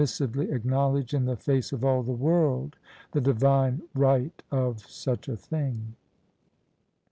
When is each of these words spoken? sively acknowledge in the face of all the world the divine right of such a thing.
sively 0.03 0.49
acknowledge 0.49 1.13
in 1.13 1.25
the 1.25 1.35
face 1.37 1.71
of 1.71 1.85
all 1.85 2.01
the 2.01 2.11
world 2.11 2.75
the 3.11 3.21
divine 3.21 3.79
right 3.93 4.41
of 4.51 4.79
such 4.89 5.29
a 5.29 5.37
thing. 5.37 5.95